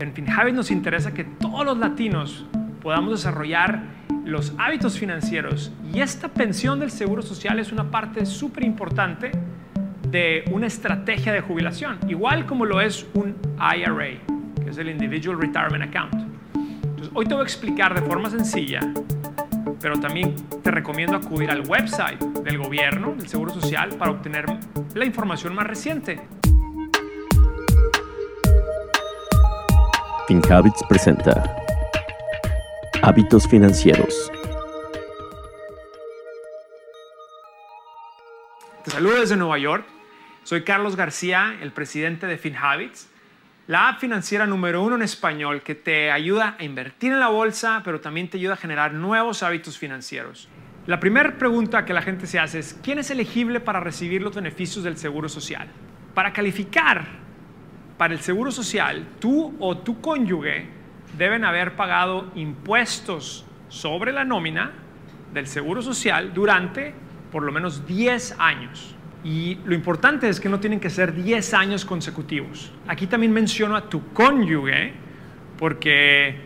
En 0.00 0.14
FinHabit 0.14 0.54
nos 0.54 0.70
interesa 0.70 1.12
que 1.12 1.24
todos 1.24 1.66
los 1.66 1.76
latinos 1.76 2.46
podamos 2.80 3.10
desarrollar 3.10 3.82
los 4.24 4.54
hábitos 4.56 4.96
financieros 4.96 5.72
y 5.92 5.98
esta 5.98 6.28
pensión 6.28 6.78
del 6.78 6.92
Seguro 6.92 7.20
Social 7.20 7.58
es 7.58 7.72
una 7.72 7.90
parte 7.90 8.24
súper 8.24 8.62
importante 8.62 9.32
de 10.08 10.44
una 10.52 10.68
estrategia 10.68 11.32
de 11.32 11.40
jubilación, 11.40 11.98
igual 12.06 12.46
como 12.46 12.64
lo 12.64 12.80
es 12.80 13.08
un 13.14 13.34
IRA, 13.58 14.20
que 14.62 14.70
es 14.70 14.78
el 14.78 14.88
Individual 14.88 15.36
Retirement 15.36 15.92
Account. 15.92 16.14
Hoy 17.12 17.26
te 17.26 17.34
voy 17.34 17.40
a 17.40 17.44
explicar 17.44 17.92
de 17.92 18.02
forma 18.02 18.30
sencilla, 18.30 18.78
pero 19.80 19.98
también 19.98 20.36
te 20.62 20.70
recomiendo 20.70 21.16
acudir 21.16 21.50
al 21.50 21.66
website 21.66 22.22
del 22.44 22.56
gobierno, 22.58 23.16
del 23.16 23.26
Seguro 23.26 23.52
Social, 23.52 23.96
para 23.98 24.12
obtener 24.12 24.46
la 24.94 25.04
información 25.04 25.56
más 25.56 25.66
reciente. 25.66 26.20
FinHabits 30.28 30.82
presenta 30.86 31.56
Hábitos 33.00 33.48
Financieros. 33.48 34.30
Te 38.84 38.90
saludo 38.90 39.20
desde 39.20 39.38
Nueva 39.38 39.56
York. 39.56 39.86
Soy 40.44 40.64
Carlos 40.64 40.96
García, 40.96 41.56
el 41.62 41.72
presidente 41.72 42.26
de 42.26 42.36
FinHabits, 42.36 43.08
la 43.68 43.88
app 43.88 44.00
financiera 44.00 44.46
número 44.46 44.82
uno 44.82 44.96
en 44.96 45.02
español 45.02 45.62
que 45.62 45.74
te 45.74 46.10
ayuda 46.10 46.56
a 46.58 46.64
invertir 46.64 47.12
en 47.12 47.20
la 47.20 47.28
bolsa, 47.28 47.80
pero 47.82 48.02
también 48.02 48.28
te 48.28 48.36
ayuda 48.36 48.52
a 48.52 48.56
generar 48.58 48.92
nuevos 48.92 49.42
hábitos 49.42 49.78
financieros. 49.78 50.50
La 50.84 51.00
primera 51.00 51.38
pregunta 51.38 51.86
que 51.86 51.94
la 51.94 52.02
gente 52.02 52.26
se 52.26 52.38
hace 52.38 52.58
es, 52.58 52.78
¿quién 52.82 52.98
es 52.98 53.10
elegible 53.10 53.60
para 53.60 53.80
recibir 53.80 54.20
los 54.20 54.34
beneficios 54.34 54.84
del 54.84 54.98
Seguro 54.98 55.30
Social? 55.30 55.68
Para 56.12 56.34
calificar 56.34 57.27
para 57.98 58.14
el 58.14 58.20
Seguro 58.20 58.50
Social, 58.50 59.06
tú 59.18 59.54
o 59.58 59.78
tu 59.78 60.00
cónyuge 60.00 60.66
deben 61.18 61.44
haber 61.44 61.74
pagado 61.74 62.30
impuestos 62.36 63.44
sobre 63.68 64.12
la 64.12 64.24
nómina 64.24 64.72
del 65.34 65.46
Seguro 65.46 65.82
Social 65.82 66.32
durante 66.32 66.94
por 67.30 67.42
lo 67.42 67.52
menos 67.52 67.86
10 67.86 68.36
años. 68.38 68.94
Y 69.24 69.56
lo 69.64 69.74
importante 69.74 70.28
es 70.28 70.38
que 70.40 70.48
no 70.48 70.60
tienen 70.60 70.80
que 70.80 70.90
ser 70.90 71.12
10 71.12 71.54
años 71.54 71.84
consecutivos. 71.84 72.72
Aquí 72.86 73.06
también 73.06 73.32
menciono 73.32 73.76
a 73.76 73.88
tu 73.88 74.12
cónyuge, 74.12 74.92
porque 75.58 76.36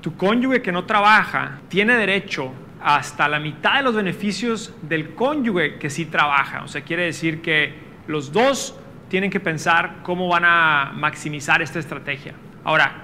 tu 0.00 0.16
cónyuge 0.16 0.62
que 0.62 0.72
no 0.72 0.84
trabaja 0.84 1.58
tiene 1.68 1.96
derecho 1.96 2.52
hasta 2.80 3.28
la 3.28 3.40
mitad 3.40 3.76
de 3.76 3.82
los 3.82 3.94
beneficios 3.94 4.74
del 4.82 5.14
cónyuge 5.14 5.78
que 5.78 5.90
sí 5.90 6.06
trabaja. 6.06 6.62
O 6.62 6.68
sea, 6.68 6.82
quiere 6.82 7.04
decir 7.04 7.42
que 7.42 7.74
los 8.06 8.32
dos 8.32 8.78
tienen 9.12 9.28
que 9.28 9.40
pensar 9.40 9.96
cómo 10.02 10.26
van 10.26 10.46
a 10.46 10.90
maximizar 10.94 11.60
esta 11.60 11.78
estrategia. 11.78 12.32
Ahora, 12.64 12.94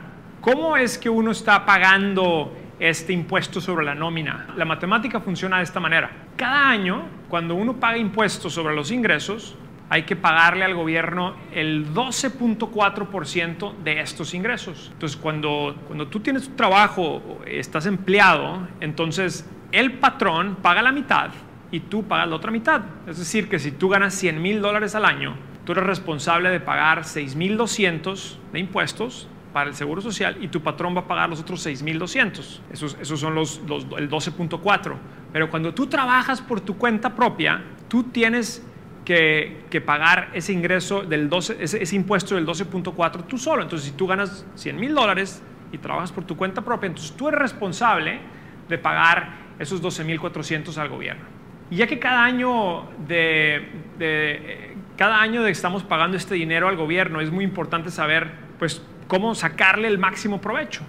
¿cómo 0.40 0.74
es 0.74 0.96
que 0.96 1.10
uno 1.10 1.32
está 1.32 1.66
pagando 1.66 2.56
este 2.80 3.12
impuesto 3.12 3.60
sobre 3.60 3.84
la 3.84 3.94
nómina? 3.94 4.46
La 4.56 4.64
matemática 4.64 5.20
funciona 5.20 5.58
de 5.58 5.64
esta 5.64 5.80
manera. 5.80 6.10
Cada 6.34 6.70
año, 6.70 7.02
cuando 7.28 7.56
uno 7.56 7.78
paga 7.78 7.98
impuestos 7.98 8.54
sobre 8.54 8.74
los 8.74 8.90
ingresos, 8.90 9.54
hay 9.90 10.04
que 10.04 10.16
pagarle 10.16 10.64
al 10.64 10.74
gobierno 10.74 11.34
el 11.52 11.92
12.4% 11.92 13.74
de 13.84 14.00
estos 14.00 14.32
ingresos. 14.32 14.88
Entonces, 14.94 15.14
cuando, 15.14 15.76
cuando 15.86 16.08
tú 16.08 16.20
tienes 16.20 16.48
tu 16.48 16.54
trabajo, 16.54 17.42
estás 17.46 17.84
empleado, 17.84 18.66
entonces 18.80 19.46
el 19.72 19.92
patrón 19.98 20.56
paga 20.62 20.80
la 20.80 20.90
mitad 20.90 21.32
y 21.70 21.80
tú 21.80 22.04
pagas 22.04 22.28
la 22.28 22.36
otra 22.36 22.50
mitad. 22.50 22.82
Es 23.06 23.18
decir, 23.18 23.48
que 23.48 23.58
si 23.58 23.72
tú 23.72 23.88
ganas 23.88 24.14
100 24.14 24.40
mil 24.40 24.60
dólares 24.60 24.94
al 24.94 25.04
año, 25.04 25.36
tú 25.64 25.72
eres 25.72 25.84
responsable 25.84 26.50
de 26.50 26.60
pagar 26.60 27.00
6.200 27.00 28.36
de 28.52 28.58
impuestos 28.58 29.28
para 29.52 29.70
el 29.70 29.76
Seguro 29.76 30.00
Social 30.00 30.36
y 30.40 30.48
tu 30.48 30.62
patrón 30.62 30.94
va 30.96 31.00
a 31.00 31.08
pagar 31.08 31.28
los 31.28 31.40
otros 31.40 31.66
6.200. 31.66 32.60
Esos, 32.72 32.96
esos 33.00 33.20
son 33.20 33.34
los, 33.34 33.60
el 33.96 34.10
12.4. 34.10 34.94
Pero 35.32 35.50
cuando 35.50 35.74
tú 35.74 35.86
trabajas 35.86 36.40
por 36.40 36.60
tu 36.60 36.76
cuenta 36.78 37.14
propia, 37.14 37.62
tú 37.88 38.04
tienes 38.04 38.64
que, 39.04 39.64
que 39.70 39.80
pagar 39.80 40.30
ese 40.34 40.52
ingreso 40.52 41.02
del 41.02 41.28
12, 41.28 41.56
ese, 41.60 41.82
ese 41.82 41.96
impuesto 41.96 42.34
del 42.34 42.46
12.4 42.46 43.26
tú 43.26 43.36
solo. 43.36 43.62
Entonces, 43.62 43.88
si 43.90 43.94
tú 43.94 44.06
ganas 44.06 44.46
100 44.54 44.78
mil 44.78 44.94
dólares 44.94 45.42
y 45.72 45.78
trabajas 45.78 46.12
por 46.12 46.24
tu 46.24 46.36
cuenta 46.36 46.62
propia, 46.62 46.88
entonces 46.88 47.14
tú 47.16 47.28
eres 47.28 47.40
responsable 47.40 48.20
de 48.68 48.78
pagar 48.78 49.48
esos 49.58 49.82
12.400 49.82 50.76
al 50.78 50.88
gobierno. 50.88 51.37
Y 51.70 51.76
ya 51.76 51.86
que 51.86 51.98
cada 51.98 52.24
año 52.24 52.88
de, 53.06 53.68
de 53.98 54.74
cada 54.98 55.20
año 55.20 55.46
estamos 55.46 55.84
pagando 55.84 56.16
este 56.16 56.34
dinero 56.34 56.66
al 56.66 56.76
gobierno, 56.76 57.20
es 57.20 57.30
muy 57.30 57.44
importante 57.44 57.90
saber 57.90 58.32
pues, 58.58 58.82
cómo 59.06 59.34
sacarle 59.34 59.86
el 59.86 59.96
máximo 59.96 60.40
provecho. 60.40 60.82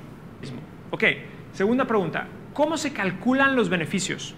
Ok, 0.90 1.03
segunda 1.53 1.85
pregunta, 1.85 2.28
¿cómo 2.53 2.75
se 2.75 2.91
calculan 2.91 3.56
los 3.56 3.69
beneficios? 3.69 4.34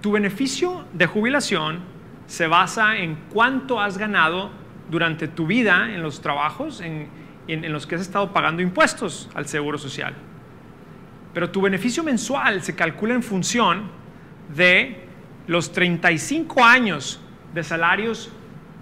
Tu 0.00 0.12
beneficio 0.12 0.84
de 0.92 1.06
jubilación 1.06 1.80
se 2.26 2.46
basa 2.46 2.98
en 2.98 3.16
cuánto 3.32 3.80
has 3.80 3.98
ganado 3.98 4.50
durante 4.88 5.26
tu 5.26 5.48
vida 5.48 5.92
en 5.92 6.02
los 6.02 6.20
trabajos 6.20 6.80
en 6.80 7.08
los 7.48 7.86
que 7.86 7.96
has 7.96 8.02
estado 8.02 8.32
pagando 8.32 8.62
impuestos 8.62 9.28
al 9.34 9.46
Seguro 9.46 9.78
Social. 9.78 10.14
Pero 11.34 11.50
tu 11.50 11.60
beneficio 11.60 12.04
mensual 12.04 12.62
se 12.62 12.76
calcula 12.76 13.14
en 13.14 13.22
función 13.24 13.90
de 14.54 15.07
los 15.48 15.72
35 15.72 16.64
años 16.64 17.20
de 17.54 17.64
salarios 17.64 18.30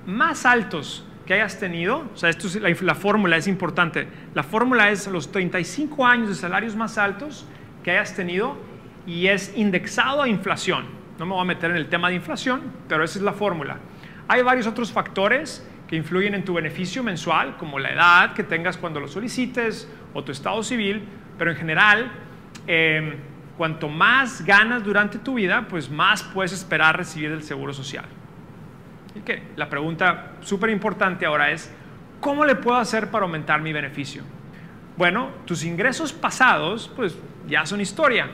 más 0.04 0.44
altos 0.44 1.06
que 1.24 1.34
hayas 1.34 1.58
tenido, 1.58 2.08
o 2.12 2.16
sea, 2.16 2.28
esto 2.28 2.46
es 2.46 2.82
la, 2.82 2.94
fórmula 2.94 3.36
es 3.36 3.48
importante, 3.48 4.06
la 4.34 4.42
fórmula 4.42 4.90
es 4.90 5.06
los 5.06 5.32
35 5.32 6.06
años 6.06 6.28
de 6.28 6.34
salarios 6.34 6.76
más 6.76 6.98
altos 6.98 7.46
que 7.82 7.92
hayas 7.92 8.14
tenido 8.14 8.56
y 9.06 9.28
es 9.28 9.56
indexado 9.56 10.22
a 10.22 10.28
inflación. 10.28 10.84
No 11.18 11.26
me 11.26 11.32
voy 11.32 11.40
a 11.40 11.44
meter 11.44 11.70
en 11.70 11.76
el 11.76 11.88
tema 11.88 12.08
de 12.10 12.16
inflación, 12.16 12.60
pero 12.88 13.02
esa 13.04 13.18
es 13.18 13.24
la 13.24 13.32
fórmula. 13.32 13.78
Hay 14.28 14.42
varios 14.42 14.66
otros 14.66 14.92
factores 14.92 15.66
que 15.88 15.96
influyen 15.96 16.34
en 16.34 16.44
tu 16.44 16.54
beneficio 16.54 17.02
mensual, 17.02 17.56
como 17.56 17.78
la 17.78 17.90
edad 17.90 18.34
que 18.34 18.42
tengas 18.42 18.76
cuando 18.76 19.00
lo 19.00 19.08
solicites 19.08 19.88
o 20.14 20.24
tu 20.24 20.32
estado 20.32 20.62
civil, 20.62 21.02
pero 21.38 21.52
en 21.52 21.56
general, 21.56 22.10
em, 22.66 23.14
cuanto 23.56 23.88
más 23.88 24.44
ganas 24.44 24.84
durante 24.84 25.18
tu 25.18 25.34
vida, 25.34 25.66
pues 25.68 25.90
más 25.90 26.22
puedes 26.22 26.52
esperar 26.52 26.96
recibir 26.96 27.30
del 27.30 27.42
Seguro 27.42 27.72
Social. 27.72 28.04
La 29.56 29.68
pregunta 29.68 30.32
súper 30.40 30.70
importante 30.70 31.24
ahora 31.24 31.50
es, 31.50 31.72
¿cómo 32.20 32.44
le 32.44 32.54
puedo 32.54 32.76
hacer 32.76 33.10
para 33.10 33.24
aumentar 33.24 33.60
mi 33.62 33.72
beneficio? 33.72 34.22
Bueno, 34.96 35.30
tus 35.44 35.64
ingresos 35.64 36.12
pasados, 36.12 36.90
pues 36.94 37.18
ya 37.46 37.64
son 37.66 37.80
historia 37.80 38.28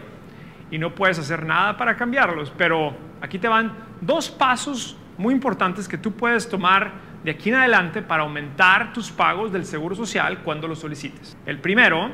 y 0.70 0.78
no 0.78 0.94
puedes 0.94 1.18
hacer 1.18 1.44
nada 1.44 1.76
para 1.76 1.96
cambiarlos, 1.96 2.52
pero 2.56 2.96
aquí 3.20 3.38
te 3.38 3.48
van 3.48 3.72
dos 4.00 4.30
pasos 4.30 4.96
muy 5.18 5.34
importantes 5.34 5.86
que 5.88 5.98
tú 5.98 6.12
puedes 6.12 6.48
tomar 6.48 6.92
de 7.22 7.30
aquí 7.30 7.50
en 7.50 7.56
adelante 7.56 8.02
para 8.02 8.24
aumentar 8.24 8.92
tus 8.92 9.10
pagos 9.10 9.52
del 9.52 9.64
Seguro 9.64 9.94
Social 9.94 10.38
cuando 10.38 10.66
lo 10.66 10.74
solicites. 10.74 11.36
El 11.46 11.58
primero 11.58 12.10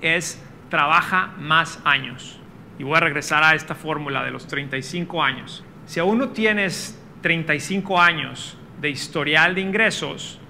es 0.00 0.42
trabaja 0.72 1.34
más 1.38 1.82
años. 1.84 2.40
Y 2.78 2.82
voy 2.82 2.96
a 2.96 3.00
regresar 3.00 3.44
a 3.44 3.54
esta 3.54 3.74
fórmula 3.74 4.24
de 4.24 4.30
los 4.30 4.46
35 4.46 5.22
años. 5.22 5.62
Si 5.84 6.00
aún 6.00 6.16
no 6.16 6.30
tienes 6.30 6.98
35 7.20 8.00
años 8.00 8.56
de 8.80 8.88
historial 8.88 9.54
de 9.54 9.60
ingresos, 9.60 10.40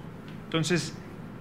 entonces 0.45 0.97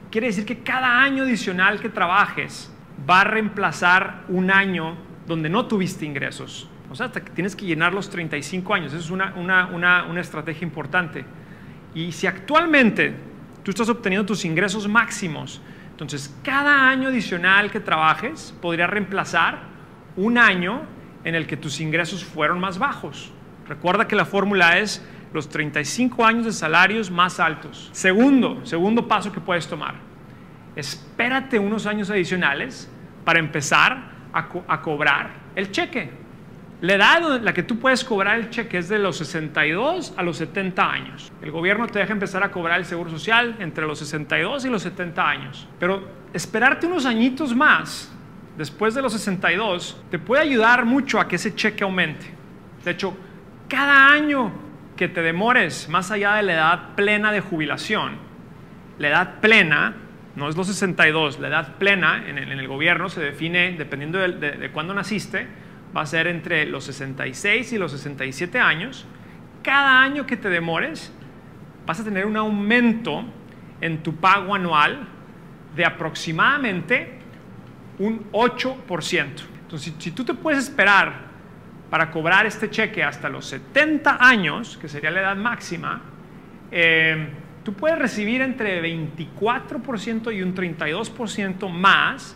quiere 0.09 0.25
decir 0.25 0.47
que 0.47 0.63
cada 0.63 1.03
año 1.03 1.25
adicional 1.25 1.79
que 1.79 1.89
trabajes 1.89 2.75
va 3.07 3.21
a 3.21 3.23
reemplazar 3.25 4.23
un 4.29 4.49
año 4.49 4.97
donde 5.27 5.47
no 5.47 5.67
tuviste 5.67 6.07
ingresos. 6.07 6.67
O 6.89 6.95
sea, 6.95 7.05
hasta 7.05 7.23
que 7.23 7.29
tienes 7.33 7.55
que 7.55 7.67
llenar 7.67 7.93
los 7.93 8.09
35 8.09 8.73
años. 8.73 8.93
Esa 8.93 9.03
es 9.03 9.11
una, 9.11 9.35
una, 9.35 9.67
una, 9.67 10.05
una 10.05 10.21
estrategia 10.21 10.65
importante. 10.65 11.23
Y 11.93 12.13
si 12.13 12.25
actualmente 12.25 13.13
tú 13.61 13.69
estás 13.69 13.89
obteniendo 13.89 14.25
tus 14.25 14.43
ingresos 14.43 14.87
máximos, 14.87 15.61
entonces 16.01 16.35
cada 16.41 16.89
año 16.89 17.09
adicional 17.09 17.69
que 17.69 17.79
trabajes 17.79 18.55
podría 18.59 18.87
reemplazar 18.87 19.59
un 20.15 20.39
año 20.39 20.81
en 21.23 21.35
el 21.35 21.45
que 21.45 21.57
tus 21.57 21.79
ingresos 21.79 22.25
fueron 22.25 22.59
más 22.59 22.79
bajos. 22.79 23.31
Recuerda 23.67 24.07
que 24.07 24.15
la 24.15 24.25
fórmula 24.25 24.79
es 24.79 25.05
los 25.31 25.47
35 25.47 26.25
años 26.25 26.45
de 26.45 26.53
salarios 26.53 27.11
más 27.11 27.39
altos. 27.39 27.89
Segundo, 27.93 28.65
segundo 28.65 29.07
paso 29.07 29.31
que 29.31 29.39
puedes 29.39 29.67
tomar, 29.67 29.93
espérate 30.75 31.59
unos 31.59 31.85
años 31.85 32.09
adicionales 32.09 32.89
para 33.23 33.37
empezar 33.37 34.11
a, 34.33 34.81
cobrar 34.81 35.29
el 35.55 35.71
cheque. 35.71 36.09
La 36.81 36.95
edad 36.95 37.35
en 37.35 37.45
la 37.45 37.53
que 37.53 37.61
tú 37.61 37.77
puedes 37.77 38.03
cobrar 38.03 38.39
el 38.39 38.49
cheque 38.49 38.79
es 38.79 38.89
de 38.89 38.97
los 38.97 39.17
62 39.17 40.15
a 40.17 40.23
los 40.23 40.37
70 40.37 40.91
años. 40.91 41.31
El 41.43 41.51
gobierno 41.51 41.85
te 41.85 41.99
deja 41.99 42.11
empezar 42.11 42.43
a 42.43 42.49
cobrar 42.49 42.79
el 42.79 42.85
seguro 42.85 43.11
social 43.11 43.55
entre 43.59 43.85
los 43.85 43.99
62 43.99 44.65
y 44.65 44.69
los 44.69 44.81
70 44.81 45.29
años. 45.29 45.67
Pero 45.79 46.07
esperarte 46.33 46.87
unos 46.87 47.05
añitos 47.05 47.55
más, 47.55 48.11
después 48.57 48.95
de 48.95 49.03
los 49.03 49.13
62, 49.13 50.01
te 50.09 50.17
puede 50.17 50.41
ayudar 50.41 50.85
mucho 50.85 51.19
a 51.19 51.27
que 51.27 51.35
ese 51.35 51.53
cheque 51.53 51.83
aumente. 51.83 52.25
De 52.83 52.89
hecho, 52.89 53.15
cada 53.67 54.11
año 54.11 54.51
que 54.97 55.07
te 55.07 55.21
demores 55.21 55.87
más 55.87 56.09
allá 56.09 56.33
de 56.33 56.43
la 56.43 56.53
edad 56.53 56.95
plena 56.95 57.31
de 57.31 57.41
jubilación, 57.41 58.13
la 58.97 59.09
edad 59.09 59.39
plena 59.39 59.97
no 60.35 60.49
es 60.49 60.57
los 60.57 60.65
62, 60.65 61.39
la 61.39 61.49
edad 61.49 61.75
plena 61.75 62.27
en 62.27 62.39
el, 62.39 62.67
gobierno 62.67 63.07
se 63.07 63.21
define, 63.21 63.73
dependiendo 63.73 64.17
de, 64.17 64.29
de, 64.29 64.51
de 64.53 64.71
cuándo 64.71 64.95
naciste, 64.95 65.45
va 65.95 66.01
a 66.01 66.05
ser 66.05 66.27
entre 66.27 66.65
los 66.65 66.85
66 66.85 67.73
y 67.73 67.77
los 67.77 67.91
67 67.91 68.59
años. 68.59 69.05
Cada 69.63 70.01
año 70.01 70.25
que 70.25 70.37
te 70.37 70.49
demores, 70.49 71.13
vas 71.85 71.99
a 71.99 72.03
tener 72.03 72.25
un 72.25 72.37
aumento 72.37 73.23
en 73.81 74.01
tu 74.03 74.15
pago 74.15 74.55
anual 74.55 75.07
de 75.75 75.85
aproximadamente 75.85 77.19
un 77.99 78.31
8%. 78.31 78.77
Entonces, 79.61 79.93
si, 79.97 80.11
tú 80.11 80.23
te 80.23 80.33
puedes 80.33 80.59
esperar 80.59 81.31
para 81.89 82.09
cobrar 82.09 82.45
este 82.45 82.69
cheque 82.69 83.03
hasta 83.03 83.29
los 83.29 83.45
70 83.45 84.17
años, 84.19 84.77
que 84.77 84.87
sería 84.87 85.11
la 85.11 85.21
edad 85.21 85.35
máxima, 85.35 86.01
eh, 86.71 87.29
tú 87.63 87.73
puedes 87.73 87.99
recibir 87.99 88.41
entre 88.41 88.81
24% 88.81 90.35
y 90.35 90.41
un 90.41 90.55
32% 90.55 91.69
más 91.69 92.35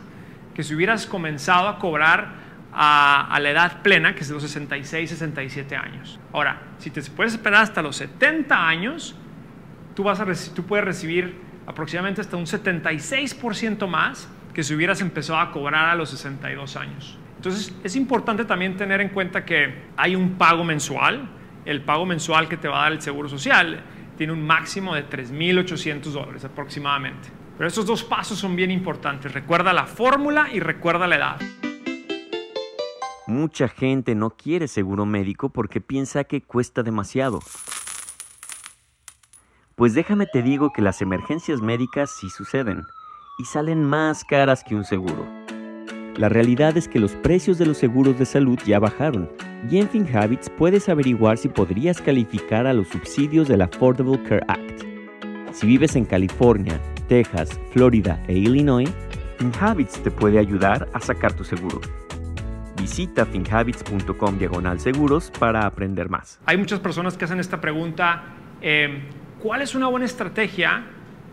que 0.54 0.64
si 0.64 0.74
hubieras 0.74 1.06
comenzado 1.06 1.68
a 1.68 1.80
cobrar 1.80 2.45
a, 2.76 3.34
a, 3.34 3.40
la 3.40 3.50
edad 3.50 3.82
plena, 3.82 4.14
que 4.14 4.22
es 4.22 4.28
de 4.28 4.34
los 4.34 4.44
66, 4.44 5.10
67 5.10 5.76
años. 5.76 6.20
Ahora, 6.34 6.62
si 6.78 6.90
te 6.92 7.02
puedes 7.04 7.34
esperar 7.34 7.64
hasta 7.64 7.82
los 7.82 7.96
70 7.96 8.68
años, 8.68 9.16
tú, 9.96 10.04
vas 10.04 10.20
a 10.20 10.26
tú 10.54 10.64
puedes 10.64 10.86
recibir 10.86 11.40
aproximadamente 11.66 12.22
hasta 12.22 12.38
un 12.38 12.46
76% 12.46 13.88
más 13.88 14.30
que 14.54 14.64
si 14.64 14.74
hubieras 14.76 15.02
empezado 15.02 15.40
a 15.40 15.52
cobrar 15.52 15.90
a 15.90 15.96
los 15.96 16.10
62 16.10 16.76
años. 16.76 17.18
Entonces, 17.38 17.76
es 17.84 17.96
importante 17.96 18.46
también 18.46 18.76
tener 18.76 19.02
en 19.02 19.10
cuenta 19.10 19.46
que 19.46 19.84
hay 19.98 20.16
un 20.16 20.34
pago 20.34 20.64
mensual. 20.64 21.30
El 21.66 21.82
pago 21.82 22.06
mensual 22.06 22.48
que 22.48 22.58
te 22.58 22.68
va 22.68 22.80
a 22.80 22.84
dar 22.84 22.94
el 22.94 23.02
Seguro 23.02 23.28
Social 23.28 23.82
tiene 24.18 24.34
un 24.34 24.46
máximo 24.46 24.96
de 24.96 25.08
3.800 25.08 26.02
dólares 26.04 26.46
aproximadamente. 26.46 27.30
Pero 27.58 27.68
estos 27.68 27.86
dos 27.86 28.04
pasos 28.04 28.38
son 28.38 28.56
bien 28.56 28.72
importantes. 28.72 29.34
Recuerda 29.34 29.74
la 29.74 29.86
fórmula 29.86 30.48
y 30.52 30.60
recuerda 30.60 31.08
la 31.08 31.16
edad. 31.16 31.38
Mucha 33.28 33.68
gente 33.68 34.14
no 34.14 34.30
quiere 34.30 34.68
seguro 34.68 35.08
médico 35.08 35.50
porque 35.50 35.82
piensa 35.82 36.26
que 36.26 36.44
cuesta 36.44 36.84
demasiado. 36.84 37.40
Pues 39.74 39.96
déjame 39.96 40.28
te 40.28 40.44
digo 40.44 40.72
que 40.72 40.84
las 40.84 41.02
emergencias 41.02 41.60
médicas 41.60 42.12
sí 42.12 42.30
suceden 42.30 42.84
y 43.40 43.46
salen 43.46 43.84
más 43.84 44.24
caras 44.24 44.64
que 44.64 44.76
un 44.76 44.84
seguro. 44.84 45.26
La 46.18 46.30
realidad 46.30 46.78
es 46.78 46.88
que 46.88 47.00
los 47.00 47.14
precios 47.14 47.58
de 47.58 47.66
los 47.66 47.80
seguros 47.80 48.20
de 48.20 48.26
salud 48.28 48.60
ya 48.64 48.78
bajaron 48.78 49.28
y 49.72 49.80
en 49.80 49.90
FinHabits 49.90 50.52
puedes 50.52 50.88
averiguar 50.88 51.40
si 51.40 51.50
podrías 51.50 52.00
calificar 52.02 52.68
a 52.68 52.74
los 52.74 52.88
subsidios 52.90 53.48
del 53.48 53.64
Affordable 53.64 54.22
Care 54.22 54.46
Act. 54.48 54.84
Si 55.52 55.66
vives 55.66 55.96
en 55.96 56.06
California, 56.06 56.80
Texas, 57.08 57.60
Florida 57.72 58.24
e 58.28 58.34
Illinois, 58.34 58.90
FinHabits 59.40 60.04
te 60.04 60.12
puede 60.12 60.38
ayudar 60.38 60.88
a 60.94 61.00
sacar 61.00 61.34
tu 61.34 61.44
seguro. 61.44 61.82
Visita 62.86 63.26
finhabits.com 63.26 64.38
diagonal 64.38 64.80
seguros 64.80 65.32
para 65.40 65.66
aprender 65.66 66.08
más. 66.08 66.40
Hay 66.46 66.56
muchas 66.56 66.80
personas 66.80 67.18
que 67.18 67.26
hacen 67.26 67.40
esta 67.40 67.60
pregunta, 67.60 68.26
eh, 68.62 69.02
¿cuál 69.42 69.64
es 69.64 69.74
una 69.74 69.88
buena 69.88 70.06
estrategia 70.06 70.84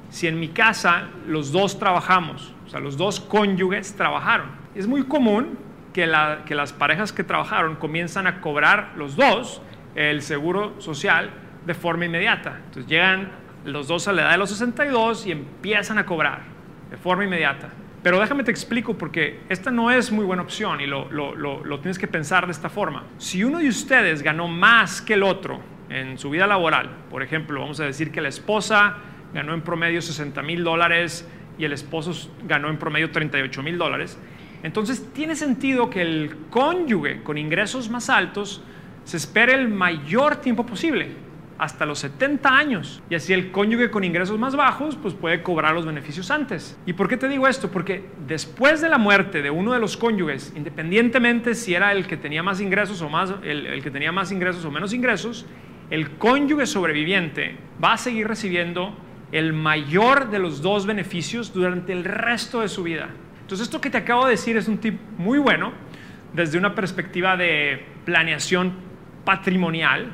si 0.09 0.29
en 0.29 0.41
mi 0.41 0.49
casa 0.49 1.11
los 1.29 1.53
dos 1.53 1.79
trabajamos? 1.79 2.55
O 2.65 2.71
sea, 2.71 2.81
los 2.81 2.97
dos 2.97 3.21
cónyuges 3.21 3.95
trabajaron. 3.95 4.47
Es 4.75 4.87
muy 4.87 5.03
común 5.03 5.59
que, 5.93 6.07
la, 6.07 6.47
que 6.47 6.55
las 6.55 6.73
parejas 6.73 7.13
que 7.13 7.23
trabajaron 7.23 7.77
comienzan 7.77 8.27
a 8.27 8.41
cobrar 8.41 8.95
los 8.97 9.15
dos 9.15 9.61
el 9.95 10.23
seguro 10.23 10.81
social 10.81 11.33
de 11.67 11.75
forma 11.75 12.07
inmediata. 12.07 12.61
Entonces 12.65 12.87
llegan 12.87 13.31
los 13.67 13.89
dos 13.89 14.09
a 14.09 14.13
la 14.13 14.23
edad 14.23 14.31
de 14.31 14.39
los 14.39 14.49
62 14.49 15.27
y 15.27 15.33
empiezan 15.33 15.99
a 15.99 16.07
cobrar 16.07 16.45
de 16.89 16.97
forma 16.97 17.25
inmediata. 17.25 17.69
Pero 18.03 18.19
déjame 18.19 18.43
te 18.43 18.51
explico 18.51 18.99
porque 18.99 19.41
esta 19.49 19.71
no 19.71 19.91
es 19.91 20.11
muy 20.11 20.25
buena 20.25 20.43
opción 20.43 20.81
y 20.81 20.87
lo, 20.87 21.11
lo, 21.11 21.37
lo, 21.37 21.81
tienes 21.81 21.99
que 21.99 22.09
pensar 22.09 22.47
de 22.47 22.53
esta 22.53 22.69
forma. 22.69 23.05
Si 23.19 23.45
uno 23.45 23.59
de 23.59 23.69
ustedes 23.69 24.23
ganó 24.23 24.49
más 24.49 25.01
que 25.01 25.15
el 25.15 25.23
otro 25.23 25.61
en 25.89 26.19
su 26.19 26.31
vida 26.31 26.47
laboral, 26.49 26.91
por 27.11 27.23
ejemplo, 27.23 27.61
vamos 27.61 27.79
a 27.79 27.85
decir 27.85 28.11
que 28.11 28.21
la 28.21 28.29
esposa 28.29 28.97
ganó 29.33 29.55
en 29.55 29.63
promedio 29.63 30.03
60 30.03 30.43
mil 30.43 30.65
dólares 30.65 31.29
y 31.59 31.65
el 31.65 31.73
esposo 31.73 32.31
ganó 32.45 32.71
en 32.71 32.79
promedio 32.79 33.11
38 33.13 33.63
mil 33.63 33.79
dólares, 33.79 34.19
entonces 34.65 35.13
tiene 35.13 35.37
sentido 35.37 35.89
que 35.89 36.03
el 36.03 36.37
cónyuge 36.51 37.23
con 37.23 37.39
ingresos 37.39 37.89
más 37.89 38.11
altos 38.11 38.63
se 39.05 39.17
espere 39.17 39.55
el 39.55 39.69
mayor 39.69 40.37
tiempo 40.37 40.67
posible 40.67 41.11
hasta 41.63 41.87
los 41.87 42.01
70 42.01 42.59
años. 42.59 43.01
Y 43.09 43.15
así 43.15 43.33
el 43.33 43.53
cónyuge 43.53 43.89
con 43.89 44.03
ingresos 44.03 44.37
más 44.37 44.57
bajos 44.57 44.97
pues 44.97 45.15
puede 45.15 45.45
cobrar 45.45 45.75
los 45.75 45.87
beneficios 45.87 46.29
antes. 46.33 46.77
¿Y 46.87 46.95
por 46.95 47.07
qué 47.07 47.17
te 47.17 47.29
digo 47.29 47.47
esto? 47.47 47.71
Porque 47.71 48.05
después 48.27 48.81
de 48.81 48.89
la 48.89 48.99
muerte 48.99 49.43
de 49.43 49.51
uno 49.51 49.73
de 49.73 49.79
los 49.79 49.97
cónyuges, 49.97 50.53
independientemente 50.57 51.55
si 51.55 51.75
era 51.75 51.93
el 51.93 52.09
que 52.09 52.17
tenía 52.17 52.43
más 52.43 52.61
ingresos 52.61 53.01
o 53.01 53.09
más 53.09 53.33
el, 53.45 53.67
el 53.67 53.81
que 53.81 53.93
tenía 53.93 54.11
más 54.11 54.33
ingresos 54.33 54.65
o 54.65 54.73
menos 54.73 54.93
ingresos, 54.93 55.47
el 55.89 56.11
cónyuge 56.19 56.67
sobreviviente 56.67 57.57
va 57.83 57.93
a 57.93 57.97
seguir 57.97 58.27
recibiendo 58.27 58.97
el 59.31 59.53
mayor 59.53 60.31
de 60.31 60.41
los 60.41 60.63
dos 60.63 60.85
beneficios 60.85 61.55
durante 61.55 61.93
el 61.93 62.03
resto 62.03 62.63
de 62.63 62.69
su 62.69 62.83
vida. 62.83 63.09
Entonces 63.41 63.69
esto 63.69 63.81
que 63.81 63.89
te 63.89 63.99
acabo 63.99 64.25
de 64.25 64.33
decir 64.33 64.57
es 64.57 64.67
un 64.67 64.79
tip 64.79 64.99
muy 65.17 65.39
bueno 65.39 65.73
desde 66.33 66.59
una 66.59 66.75
perspectiva 66.75 67.37
de 67.37 67.85
planeación 68.05 68.73
patrimonial 69.25 70.13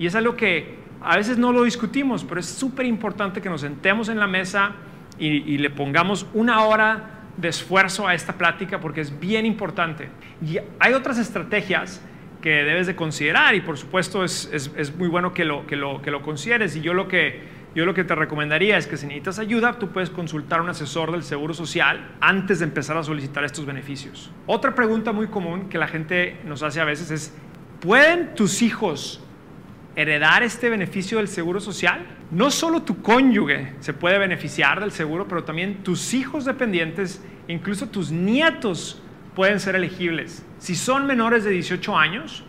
y 0.00 0.06
es 0.06 0.16
algo 0.16 0.34
que 0.34 0.78
a 1.02 1.16
veces 1.16 1.38
no 1.38 1.52
lo 1.52 1.62
discutimos, 1.64 2.24
pero 2.24 2.40
es 2.40 2.46
súper 2.46 2.86
importante 2.86 3.40
que 3.40 3.48
nos 3.48 3.60
sentemos 3.60 4.08
en 4.08 4.18
la 4.18 4.26
mesa 4.26 4.72
y, 5.18 5.58
le 5.58 5.70
pongamos 5.70 6.26
una 6.34 6.62
hora 6.62 7.22
de 7.36 7.48
esfuerzo 7.48 8.06
a 8.06 8.14
esta 8.14 8.34
plática 8.34 8.80
porque 8.80 9.00
es 9.00 9.18
bien 9.18 9.46
importante. 9.46 10.08
Y 10.44 10.58
hay 10.78 10.92
otras 10.92 11.18
estrategias 11.18 12.00
que 12.40 12.50
debes 12.50 12.86
de 12.86 12.94
considerar 12.94 13.54
y 13.54 13.60
por 13.60 13.76
supuesto 13.76 14.24
es, 14.24 14.48
es, 14.52 14.70
es 14.76 14.94
muy 14.94 15.08
bueno 15.08 15.34
que 15.34 15.44
lo, 15.44 15.66
que, 15.66 15.76
lo, 15.76 16.00
que 16.02 16.12
lo 16.12 16.22
consideres 16.22 16.76
y 16.76 16.80
yo 16.80 16.94
lo 16.94 17.08
que, 17.08 17.42
yo 17.74 17.84
lo 17.84 17.94
que 17.94 18.04
te 18.04 18.14
recomendaría 18.14 18.76
es 18.76 18.86
que 18.86 18.96
si 18.96 19.06
necesitas 19.06 19.40
ayuda, 19.40 19.78
tú 19.78 19.88
puedes 19.88 20.10
consultar 20.10 20.60
a 20.60 20.62
un 20.62 20.68
asesor 20.68 21.10
del 21.10 21.24
Seguro 21.24 21.52
Social 21.52 22.12
antes 22.20 22.60
de 22.60 22.64
empezar 22.64 22.96
a 22.96 23.02
solicitar 23.02 23.44
estos 23.44 23.66
beneficios. 23.66 24.30
Otra 24.46 24.74
pregunta 24.74 25.12
muy 25.12 25.26
común 25.26 25.68
que 25.68 25.78
la 25.78 25.88
gente 25.88 26.36
nos 26.44 26.62
hace 26.62 26.80
a 26.80 26.84
veces 26.84 27.10
es, 27.10 27.36
¿pueden 27.80 28.34
tus 28.34 28.62
hijos 28.62 29.24
heredar 29.98 30.44
este 30.44 30.70
beneficio 30.70 31.18
del 31.18 31.26
seguro 31.26 31.58
social, 31.58 32.06
no 32.30 32.52
solo 32.52 32.82
tu 32.82 33.02
cónyuge 33.02 33.74
se 33.80 33.92
puede 33.92 34.16
beneficiar 34.16 34.78
del 34.78 34.92
seguro, 34.92 35.26
pero 35.26 35.42
también 35.42 35.82
tus 35.82 36.14
hijos 36.14 36.44
dependientes, 36.44 37.20
incluso 37.48 37.88
tus 37.88 38.12
nietos 38.12 39.02
pueden 39.34 39.58
ser 39.58 39.74
elegibles. 39.74 40.46
Si 40.58 40.76
son 40.76 41.04
menores 41.04 41.42
de 41.42 41.50
18 41.50 41.98
años, 41.98 42.44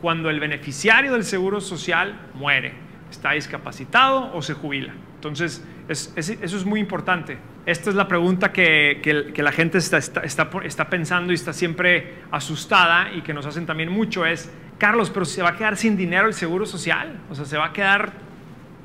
cuando 0.00 0.30
el 0.30 0.38
beneficiario 0.38 1.12
del 1.12 1.24
seguro 1.24 1.60
social 1.60 2.20
muere, 2.34 2.74
está 3.10 3.32
discapacitado 3.32 4.32
o 4.32 4.40
se 4.40 4.54
jubila. 4.54 4.94
Entonces, 5.16 5.64
es, 5.88 6.12
es, 6.14 6.30
eso 6.30 6.56
es 6.56 6.64
muy 6.64 6.78
importante. 6.78 7.36
Esta 7.64 7.90
es 7.90 7.96
la 7.96 8.06
pregunta 8.06 8.52
que, 8.52 9.00
que, 9.02 9.32
que 9.32 9.42
la 9.42 9.50
gente 9.50 9.78
está, 9.78 9.98
está, 9.98 10.20
está, 10.20 10.48
está 10.62 10.88
pensando 10.88 11.32
y 11.32 11.34
está 11.34 11.52
siempre 11.52 12.18
asustada 12.30 13.12
y 13.12 13.22
que 13.22 13.34
nos 13.34 13.44
hacen 13.44 13.66
también 13.66 13.90
mucho 13.90 14.24
es, 14.24 14.52
Carlos, 14.78 15.10
pero 15.10 15.24
se 15.24 15.42
va 15.42 15.50
a 15.50 15.56
quedar 15.56 15.76
sin 15.76 15.96
dinero 15.96 16.28
el 16.28 16.34
seguro 16.34 16.66
social, 16.66 17.20
o 17.30 17.34
sea, 17.34 17.44
se 17.44 17.56
va 17.56 17.66
a 17.66 17.72
quedar 17.72 18.12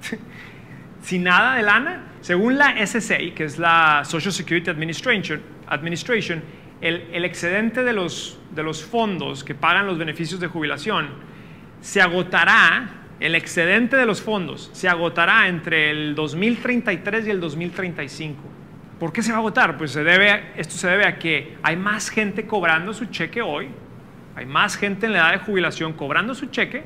sin 1.01 1.23
nada 1.23 1.55
de 1.55 1.63
lana. 1.63 2.07
Según 2.21 2.57
la 2.57 2.75
SSA, 2.85 3.17
que 3.35 3.43
es 3.43 3.57
la 3.57 4.03
Social 4.05 4.31
Security 4.31 4.69
Administration, 4.69 6.43
el, 6.81 7.25
excedente 7.25 7.83
de 7.83 7.93
los, 7.93 8.39
de 8.51 8.63
los 8.63 8.83
fondos 8.83 9.43
que 9.43 9.55
pagan 9.55 9.87
los 9.87 9.97
beneficios 9.97 10.39
de 10.39 10.47
jubilación 10.47 11.09
se 11.81 11.99
agotará, 11.99 12.89
el 13.19 13.33
excedente 13.35 13.97
de 13.97 14.05
los 14.05 14.21
fondos 14.21 14.69
se 14.73 14.87
agotará 14.87 15.47
entre 15.47 15.89
el 15.89 16.15
2033 16.15 17.27
y 17.27 17.29
el 17.31 17.39
2035. 17.39 18.39
¿Por 18.99 19.11
qué 19.11 19.23
se 19.23 19.31
va 19.31 19.37
a 19.37 19.39
agotar? 19.39 19.77
Pues 19.77 19.91
se 19.91 20.03
debe, 20.03 20.51
esto 20.57 20.75
se 20.75 20.87
debe 20.87 21.07
a 21.07 21.17
que 21.17 21.57
hay 21.63 21.75
más 21.75 22.09
gente 22.09 22.45
cobrando 22.45 22.93
su 22.93 23.05
cheque 23.05 23.41
hoy 23.41 23.69
hay 24.35 24.45
más 24.45 24.75
gente 24.77 25.05
en 25.05 25.13
la 25.13 25.19
edad 25.19 25.31
de 25.31 25.37
jubilación 25.39 25.93
cobrando 25.93 26.35
su 26.35 26.47
cheque 26.47 26.83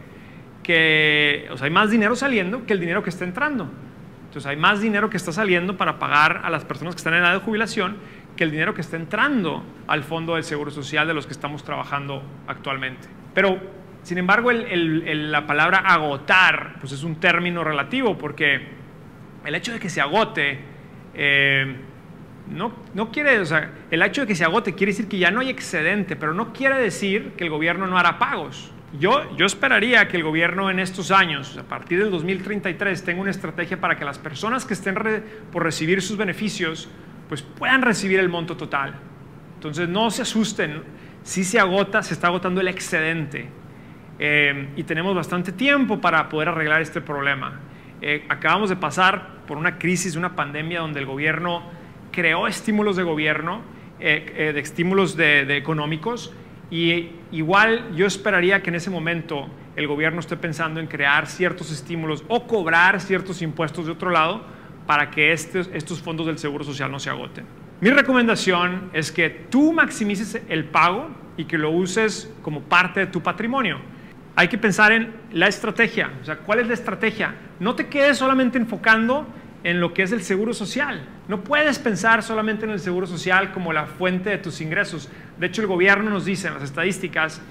que, 0.64 1.48
o 1.52 1.58
sea, 1.58 1.66
hay 1.66 1.72
más 1.72 1.92
dinero 1.92 2.16
saliendo 2.16 2.66
que 2.66 2.74
el 2.74 2.80
dinero 2.80 3.04
que 3.04 3.10
está 3.10 3.24
entrando. 3.24 3.70
Entonces 4.26 4.46
hay 4.48 4.58
más 4.58 4.82
dinero 4.82 5.10
que 5.10 5.18
está 5.18 5.32
saliendo 5.32 5.78
para 5.78 6.00
pagar 6.00 6.42
a 6.44 6.50
las 6.50 6.66
personas 6.66 6.96
que 6.96 7.00
están 7.00 7.14
en 7.14 7.22
edad 7.22 7.34
de 7.34 7.40
jubilación 7.40 7.98
que 8.36 8.44
el 8.44 8.52
dinero 8.52 8.74
que 8.74 8.82
está 8.82 8.98
entrando 8.98 9.64
al 9.88 10.04
fondo 10.04 10.36
del 10.36 10.44
Seguro 10.44 10.72
Social 10.72 11.08
de 11.08 11.14
los 11.14 11.26
que 11.26 11.34
estamos 11.34 11.64
trabajando 11.64 12.22
actualmente. 12.48 13.08
Pero, 13.34 13.60
sin 14.04 14.18
embargo, 14.18 14.52
el, 14.52 14.64
el, 14.64 15.08
el, 15.08 15.32
la 15.32 15.48
palabra 15.48 15.78
agotar 15.78 16.76
pues 16.80 16.92
es 16.92 17.04
un 17.04 17.16
término 17.20 17.64
relativo 17.64 18.18
porque 18.18 18.68
el 19.46 19.56
hecho 19.56 19.72
de 19.72 19.80
que 19.80 19.90
se 19.90 20.02
agote 20.02 20.60
eh, 21.14 21.76
no, 22.50 22.74
no 22.94 23.12
quiere, 23.12 23.40
o 23.40 23.46
sea, 23.46 23.72
el 23.92 24.02
hecho 24.02 24.22
de 24.22 24.28
que 24.28 24.36
se 24.36 24.44
agote 24.44 24.74
quiere 24.74 24.92
decir 24.92 25.08
que 25.08 25.18
ya 25.18 25.32
no 25.32 25.40
hay 25.40 25.50
excedente, 25.50 26.16
pero 26.16 26.34
no 26.34 26.54
quiere 26.54 26.76
decir 26.76 27.34
que 27.38 27.44
el 27.44 27.50
gobierno 27.50 27.88
no 27.88 27.98
hará 27.98 28.20
pagos. 28.20 28.72
Yo, 29.00 29.36
yo 29.36 29.46
esperaría 29.46 30.08
que 30.08 30.16
el 30.18 30.24
gobierno 30.24 30.70
en 30.70 30.80
estos 30.80 31.12
años, 31.12 31.58
a 31.58 31.64
partir 31.64 32.00
del 32.00 32.12
2033, 32.12 33.04
tenga 33.04 33.22
una 33.22 33.32
estrategia 33.32 33.82
para 33.82 33.98
que 33.98 34.06
las 34.06 34.20
personas 34.20 34.64
que 34.64 34.74
estén 34.74 34.96
por 35.52 35.64
recibir 35.64 36.02
sus 36.02 36.18
beneficios 36.18 36.88
pues 37.28 37.42
puedan 37.42 37.82
recibir 37.82 38.20
el 38.20 38.30
monto 38.30 38.56
total. 38.56 38.96
Entonces 39.56 39.90
no 39.90 40.12
se 40.12 40.22
asusten, 40.22 40.84
si 41.24 41.44
se 41.44 41.60
agota, 41.60 42.04
se 42.04 42.14
está 42.14 42.28
agotando 42.28 42.62
el 42.62 42.68
excedente 42.68 43.50
eh, 44.20 44.70
y 44.76 44.84
tenemos 44.84 45.16
bastante 45.16 45.52
tiempo 45.52 46.00
para 46.00 46.30
poder 46.30 46.50
arreglar 46.50 46.82
este 46.82 47.02
problema. 47.02 47.60
Eh, 48.02 48.26
acabamos 48.30 48.70
de 48.70 48.76
pasar 48.76 49.44
por 49.48 49.58
una 49.58 49.78
crisis, 49.78 50.16
una 50.16 50.36
pandemia 50.36 50.82
donde 50.82 51.00
el 51.00 51.06
gobierno 51.06 51.64
creó 52.16 52.48
estímulos 52.48 52.96
de 52.96 53.04
gobierno, 53.04 53.62
eh, 54.00 54.52
de 54.54 54.60
estímulos 54.60 55.18
de, 55.18 55.58
económicos 55.58 56.34
y 56.72 57.10
igual 57.32 57.94
yo 57.96 58.08
esperaría 58.08 58.64
que 58.64 58.70
en 58.70 58.76
ese 58.76 58.90
momento 58.90 59.48
el 59.76 59.88
gobierno 59.88 60.22
esté 60.22 60.38
pensando 60.38 60.80
en 60.80 60.88
crear 60.88 61.28
ciertos 61.28 61.72
estímulos 61.72 62.24
o 62.30 62.48
cobrar 62.48 63.02
ciertos 63.02 63.42
impuestos 63.42 63.86
de 63.86 63.92
otro 63.92 64.10
lado 64.10 64.44
para 64.88 65.12
que 65.12 65.34
estos, 65.34 65.70
estos 65.74 66.02
fondos 66.02 66.26
del 66.26 66.38
Seguro 66.38 66.64
Social 66.64 66.90
no 66.90 67.00
se 67.00 67.10
agoten. 67.10 67.46
Mi 67.82 67.90
recomendación 67.90 68.90
es 68.94 69.12
que 69.12 69.30
tú 69.30 69.74
maximices 69.74 70.42
el 70.48 70.64
pago 70.64 71.10
y 71.36 71.44
que 71.44 71.58
lo 71.58 71.72
uses 71.72 72.34
como 72.42 72.62
parte 72.62 73.02
de 73.02 73.08
tu 73.08 73.22
patrimonio. 73.22 73.80
Hay 74.38 74.48
que 74.48 74.58
pensar 74.58 74.94
en 74.94 75.14
la 75.32 75.48
estrategia, 75.48 76.12
o 76.22 76.26
sea, 76.26 76.38
¿cuál 76.38 76.60
es 76.60 76.68
la 76.68 76.74
estrategia? 76.74 77.36
No 77.60 77.76
te 77.76 77.88
quedes 77.88 78.18
solamente 78.18 78.58
enfocando 78.58 79.26
en 79.66 79.80
lo 79.80 79.96
que 79.96 80.04
es 80.04 80.12
el 80.12 80.22
seguro 80.22 80.54
social. 80.54 81.02
No 81.28 81.44
puedes 81.44 81.80
pensar 81.80 82.22
solamente 82.22 82.66
en 82.66 82.72
el 82.72 82.80
seguro 82.80 83.08
social 83.08 83.52
como 83.52 83.74
la 83.74 83.88
fuente 83.88 84.30
de 84.30 84.38
tus 84.38 84.62
ingresos. 84.62 85.10
De 85.40 85.48
hecho, 85.48 85.62
el 85.62 85.68
gobierno 85.68 86.12
nos 86.12 86.24
dice 86.24 86.48
en 86.48 86.54
las 86.54 86.62
estadísticas 86.64 87.42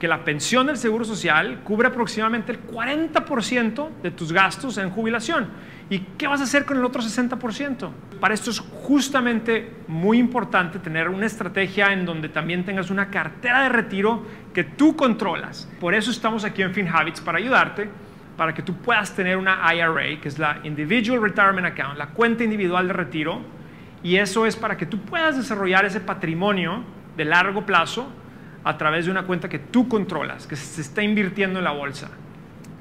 que 0.00 0.08
la 0.08 0.24
pensión 0.24 0.66
del 0.66 0.76
seguro 0.76 1.04
social 1.04 1.60
cubre 1.62 1.86
aproximadamente 1.86 2.50
el 2.50 2.66
40% 2.66 3.88
de 4.02 4.10
tus 4.10 4.32
gastos 4.32 4.76
en 4.78 4.90
jubilación. 4.90 5.50
¿Y 5.88 6.00
qué 6.18 6.26
vas 6.26 6.40
a 6.40 6.44
hacer 6.44 6.64
con 6.64 6.78
el 6.78 6.84
otro 6.84 7.00
60%? 7.00 7.90
Para 8.18 8.34
esto 8.34 8.50
es 8.50 8.58
justamente 8.58 9.70
muy 9.86 10.18
importante 10.18 10.80
tener 10.80 11.08
una 11.08 11.26
estrategia 11.26 11.92
en 11.92 12.04
donde 12.04 12.28
también 12.28 12.64
tengas 12.64 12.90
una 12.90 13.08
cartera 13.08 13.62
de 13.62 13.68
retiro 13.68 14.26
que 14.52 14.64
tú 14.64 14.96
controlas. 14.96 15.68
Por 15.78 15.94
eso 15.94 16.10
estamos 16.10 16.44
aquí 16.44 16.62
en 16.62 16.74
FinHabits 16.74 17.20
para 17.20 17.38
ayudarte, 17.38 17.88
para 18.36 18.54
que 18.54 18.62
tú 18.62 18.76
puedas 18.76 19.14
tener 19.14 19.36
una 19.36 19.60
IRA, 19.74 20.20
que 20.20 20.28
es 20.28 20.38
la 20.38 20.60
Individual 20.64 21.22
Retirement 21.22 21.66
Account, 21.66 21.98
la 21.98 22.08
cuenta 22.08 22.44
individual 22.44 22.86
de 22.86 22.92
retiro, 22.92 23.40
y 24.02 24.16
eso 24.16 24.46
es 24.46 24.56
para 24.56 24.76
que 24.76 24.86
tú 24.86 25.00
puedas 25.00 25.36
desarrollar 25.36 25.84
ese 25.84 26.00
patrimonio 26.00 26.82
de 27.16 27.24
largo 27.24 27.64
plazo 27.64 28.10
a 28.64 28.76
través 28.78 29.04
de 29.06 29.10
una 29.10 29.24
cuenta 29.24 29.48
que 29.48 29.58
tú 29.58 29.88
controlas, 29.88 30.46
que 30.46 30.56
se 30.56 30.80
está 30.80 31.02
invirtiendo 31.02 31.58
en 31.58 31.64
la 31.64 31.72
bolsa. 31.72 32.10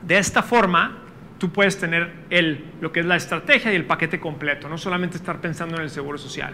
De 0.02 0.18
esta 0.18 0.42
forma, 0.42 1.00
tú 1.38 1.52
puedes 1.52 1.80
tener 1.80 2.12
el, 2.30 2.66
lo 2.82 2.92
que 2.92 3.02
es 3.02 3.06
la 3.06 3.16
estrategia 3.16 3.72
y 3.74 3.76
el 3.76 3.86
paquete 3.86 4.20
completo, 4.20 4.70
no 4.70 4.78
solamente 4.78 5.18
estar 5.18 5.42
pensando 5.42 5.78
en 5.78 5.84
el 5.84 5.90
seguro 5.90 6.18
social. 6.18 6.54